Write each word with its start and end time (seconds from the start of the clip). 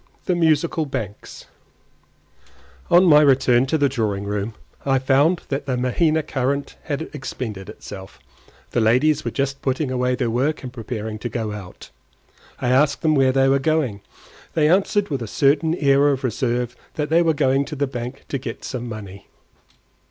THE 0.25 0.33
MUSICAL 0.33 0.87
BANKS 0.87 1.45
On 2.89 3.03
my 3.05 3.21
return 3.21 3.67
to 3.67 3.77
the 3.77 3.87
drawing 3.87 4.23
room, 4.23 4.55
I 4.83 4.97
found 4.97 5.43
that 5.49 5.67
the 5.67 5.77
Mahaina 5.77 6.23
current 6.23 6.75
had 6.85 7.03
expended 7.13 7.69
itself. 7.69 8.17
The 8.71 8.81
ladies 8.81 9.23
were 9.23 9.29
just 9.29 9.61
putting 9.61 9.91
away 9.91 10.15
their 10.15 10.31
work 10.31 10.63
and 10.63 10.73
preparing 10.73 11.19
to 11.19 11.29
go 11.29 11.51
out. 11.51 11.91
I 12.59 12.69
asked 12.69 13.03
them 13.03 13.13
where 13.13 13.31
they 13.31 13.47
were 13.47 13.59
going. 13.59 14.01
They 14.55 14.67
answered 14.69 15.09
with 15.09 15.21
a 15.21 15.27
certain 15.27 15.75
air 15.75 16.07
of 16.07 16.23
reserve 16.23 16.75
that 16.95 17.11
they 17.11 17.21
were 17.21 17.35
going 17.35 17.63
to 17.65 17.75
the 17.75 17.85
bank 17.85 18.23
to 18.29 18.39
get 18.39 18.63
some 18.63 18.89
money. 18.89 19.27